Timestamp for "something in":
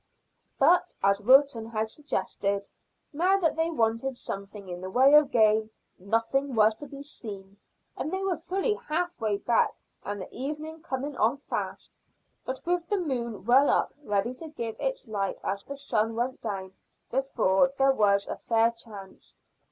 4.17-4.81